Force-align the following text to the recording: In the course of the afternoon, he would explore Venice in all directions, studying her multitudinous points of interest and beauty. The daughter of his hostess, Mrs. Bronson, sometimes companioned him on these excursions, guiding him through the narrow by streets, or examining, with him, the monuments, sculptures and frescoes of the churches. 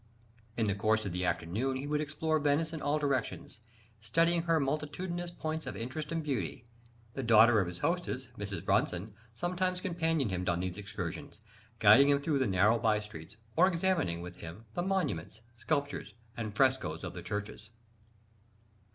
In 0.57 0.65
the 0.65 0.73
course 0.73 1.05
of 1.05 1.11
the 1.13 1.25
afternoon, 1.25 1.77
he 1.77 1.85
would 1.85 2.01
explore 2.01 2.39
Venice 2.39 2.73
in 2.73 2.81
all 2.81 2.97
directions, 2.97 3.59
studying 4.01 4.41
her 4.41 4.59
multitudinous 4.59 5.29
points 5.29 5.67
of 5.67 5.77
interest 5.77 6.11
and 6.11 6.23
beauty. 6.23 6.65
The 7.13 7.21
daughter 7.21 7.59
of 7.59 7.67
his 7.67 7.77
hostess, 7.77 8.27
Mrs. 8.35 8.65
Bronson, 8.65 9.13
sometimes 9.35 9.79
companioned 9.79 10.31
him 10.31 10.43
on 10.49 10.59
these 10.61 10.79
excursions, 10.79 11.39
guiding 11.77 12.09
him 12.09 12.19
through 12.19 12.39
the 12.39 12.47
narrow 12.47 12.79
by 12.79 12.99
streets, 12.99 13.37
or 13.55 13.67
examining, 13.67 14.21
with 14.21 14.37
him, 14.39 14.65
the 14.73 14.81
monuments, 14.81 15.41
sculptures 15.55 16.15
and 16.35 16.55
frescoes 16.55 17.03
of 17.03 17.13
the 17.13 17.21
churches. 17.21 17.69